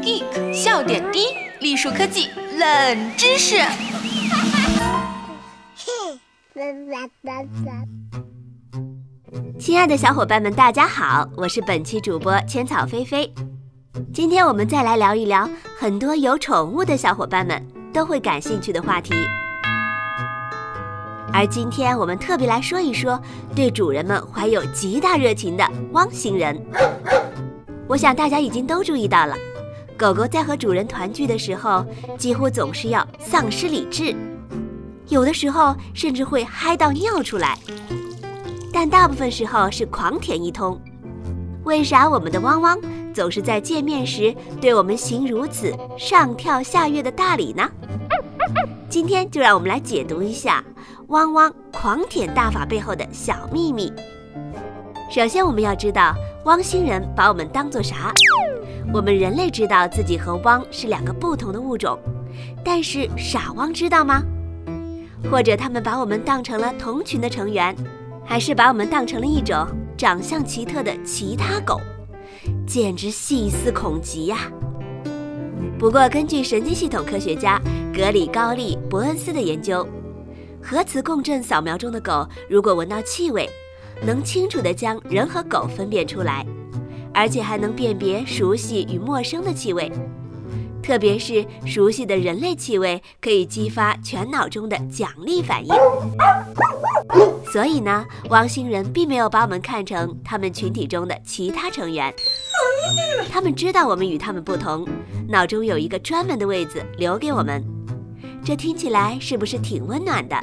[0.00, 3.56] Geek 笑点低，栗树科技冷知识。
[9.58, 13.34] 亲爱的小伙伴们，大家好，我是本期主播千草菲菲。
[14.12, 17.60] 今天我们再来聊一聊很多有宠物的小伙伴们
[17.94, 19.14] 都会感兴趣的话题。
[21.32, 23.20] 而今天我们特别来说一说
[23.56, 26.60] 对主人们怀有极大热情的汪星人。
[27.88, 29.34] 我想大家已经都注意到了，
[29.96, 31.84] 狗狗在和主人团聚的时候，
[32.18, 34.14] 几乎总是要丧失理智，
[35.08, 37.58] 有的时候甚至会嗨到尿出来，
[38.72, 40.80] 但大部分时候是狂舔一通。
[41.64, 42.78] 为啥我们的汪汪
[43.14, 47.70] 总是在见面时对我们行如此上跳下跃的大礼呢？
[48.90, 50.62] 今天就让我们来解读一下。
[51.08, 53.92] 汪汪狂舔大法背后的小秘密。
[55.10, 58.12] 首先，我们要知道汪星人把我们当做啥？
[58.92, 61.98] 我们人类知道自己和汪是两个不同的物种，
[62.64, 64.22] 但是傻汪知道吗？
[65.30, 67.76] 或者他们把我们当成了同群的成员，
[68.24, 69.66] 还是把我们当成了一种
[69.96, 71.78] 长相奇特的其他狗？
[72.66, 74.50] 简直细思恐极呀！
[75.78, 77.60] 不过，根据神经系统科学家
[77.94, 79.86] 格里高利·伯恩斯的研究。
[80.62, 83.48] 核磁共振扫描中的狗，如果闻到气味，
[84.02, 86.46] 能清楚地将人和狗分辨出来，
[87.12, 89.92] 而且还能辨别熟悉与陌生的气味。
[90.84, 95.74] 特别是熟悉的人类气味，可以激发全脑中的奖励反应。
[97.50, 102.12] 所以呢，汪星人并没有把我们看成他们群体中的其他成员，
[103.30, 104.86] 他们知道我们与他们不同，
[105.26, 107.64] 脑中有一个专门的位子留给我们。
[108.44, 110.36] 这听起来是不是挺温暖的？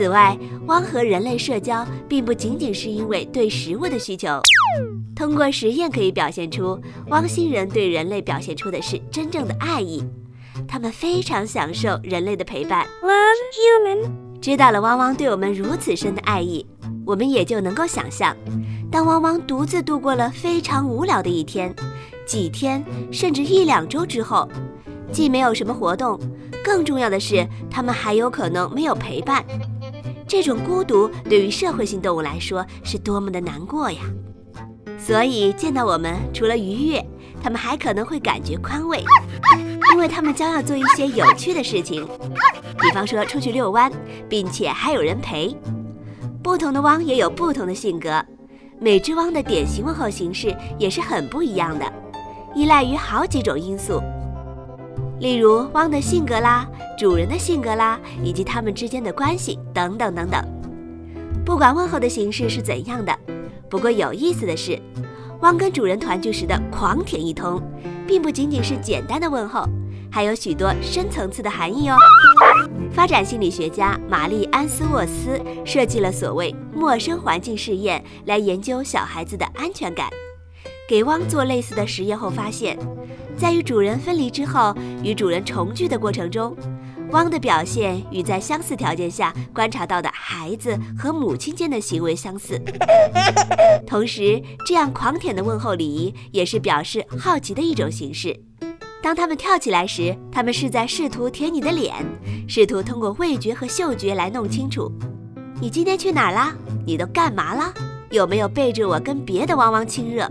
[0.00, 0.34] 此外，
[0.66, 4.40] 汪和人类社交并不仅仅是因为对食物的需求。
[5.14, 10.02] 通过实验可以表现出，汪星人对人类表现出的是真正的爱意。
[10.66, 12.86] 他们非常享受人类的陪伴。
[13.02, 14.10] Love human。
[14.40, 16.64] 知道了汪汪对我们如此深的爱意，
[17.04, 18.34] 我们也就能够想象，
[18.90, 21.74] 当汪汪独自度过了非常无聊的一天、
[22.26, 24.48] 几天，甚至一两周之后，
[25.12, 26.18] 既没有什么活动。
[26.64, 29.44] 更重要的是，他们还有可能没有陪伴。
[30.30, 33.98] 这种孤独对于社会性动物来说是多么的难过呀！
[34.96, 37.04] 所以见到我们，除了愉悦，
[37.42, 39.02] 它们还可能会感觉宽慰，
[39.92, 42.06] 因为它们将要做一些有趣的事情，
[42.80, 43.90] 比方说出去遛弯，
[44.28, 45.52] 并且还有人陪。
[46.44, 48.24] 不同的汪也有不同的性格，
[48.78, 51.92] 每只汪的典型问候形式也是很不一样的，
[52.54, 54.00] 依赖于好几种因素。
[55.20, 56.66] 例如汪的性格啦，
[56.98, 60.42] 主人的性格啦，以及它们之间的关系等等等等。
[61.44, 63.14] 不管问候的形式是怎样的，
[63.68, 64.80] 不过有意思的是，
[65.40, 67.60] 汪跟主人团聚时的狂舔一通，
[68.06, 69.68] 并不仅仅是简单的问候，
[70.10, 71.96] 还有许多深层次的含义哦。
[72.90, 80.08] 发展心理学家玛丽安斯沃斯设计了所谓陌生环境试验，来研究小孩子的安全感。
[80.88, 82.76] 给汪做类似的实验后发现，
[83.40, 86.54] 在与主人分离之后与主人重聚的过程中，
[87.10, 92.60] 汪的表现与在相似条件下观察到的孩子和母亲间的行为相似。
[93.88, 98.38] 同时，这样狂舔的问候礼仪也是表示好奇的一种形式。
[99.02, 101.94] 当他们跳起来时，他们是在试图舔你的脸，
[102.46, 104.92] 试图通过味觉和嗅觉来弄清楚
[105.62, 106.54] 你今天去哪儿啦，
[106.86, 107.72] 你都干嘛了，
[108.10, 110.30] 有没有背着我跟别的汪汪亲热。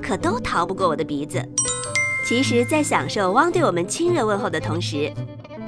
[0.00, 1.44] 可都逃不过我的鼻子。
[2.24, 5.12] 其实，在享受汪对我们亲热问候的同时，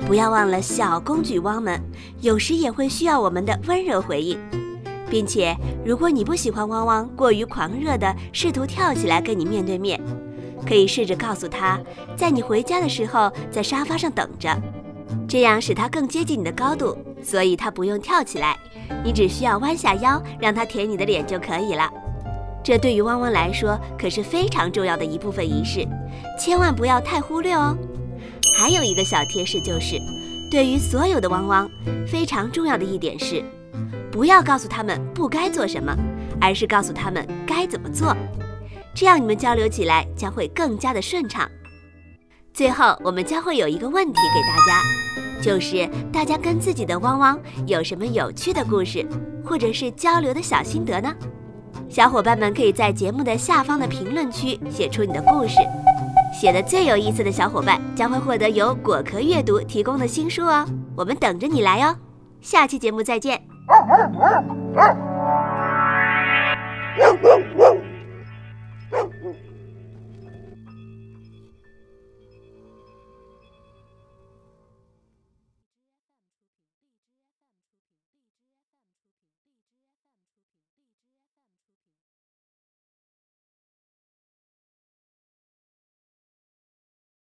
[0.06, 1.78] 不要忘了小公举汪们
[2.22, 4.38] 有时也会需要我们的温柔回应，
[5.10, 10.00] 并且，如果你不喜欢汪汪过于狂热的试图跳起来跟你面对面，
[10.66, 11.78] 可以试着告诉他，
[12.16, 14.48] 在你回家的时候在沙发上等着，
[15.28, 18.56] 这样使他更接近你的高度，所以他不用跳起来，
[19.04, 21.90] 你只需要弯下腰让他舔你的脸就可以了。
[22.66, 25.86] 这对于汪汪来说可是非常重要的一部分仪式，
[26.36, 27.78] 千万不要太忽略哦。
[28.58, 29.96] 还有一个小贴士就是，
[30.50, 31.70] 对于所有的汪汪，
[32.08, 33.40] 非常重要的一点是，
[34.10, 35.96] 不要告诉他们不该做什么，
[36.40, 38.12] 而是告诉他们该怎么做，
[38.92, 41.48] 这样你们交流起来将会更加的顺畅。
[42.52, 49.06] 最后，我们将会有一个问题给大家，就是大家跟自己的汪汪有什么有趣的故事，
[49.44, 51.14] 或者是交流的小心得呢？
[51.88, 55.60] 小伙伴们可以在节目的下方的评论区写出你的故事，
[56.32, 60.66] 写的最有意思的小伙伴将会获得由果壳阅读提供的新书哦。
[60.96, 61.96] 我们等着你来哦。
[62.40, 63.40] 下期节目再见。